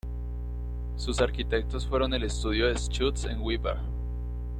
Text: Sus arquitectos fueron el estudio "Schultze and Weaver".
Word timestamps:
Sus 0.95 1.21
arquitectos 1.21 1.85
fueron 1.85 2.15
el 2.15 2.23
estudio 2.23 2.75
"Schultze 2.75 3.27
and 3.29 3.39
Weaver". 3.43 3.77